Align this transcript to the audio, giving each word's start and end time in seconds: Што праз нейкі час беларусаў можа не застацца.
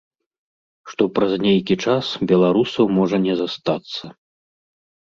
Што 0.91 1.07
праз 1.17 1.31
нейкі 1.45 1.75
час 1.85 2.05
беларусаў 2.33 2.85
можа 2.99 3.23
не 3.29 3.33
застацца. 3.45 4.03